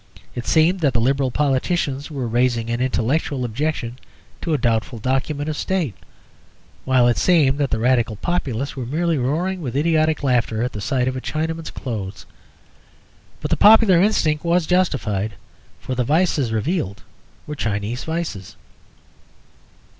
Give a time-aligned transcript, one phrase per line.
[0.33, 3.99] It seemed that the Liberal politicians were raising an intellectual objection
[4.41, 5.93] to a doubtful document of State;
[6.85, 10.81] while it seemed that the Radical populace were merely roaring with idiotic laughter at the
[10.81, 12.25] sight of a Chinaman's clothes.
[13.41, 15.33] But the popular instinct was justified,
[15.79, 17.03] for the vices revealed
[17.45, 18.55] were Chinese vices.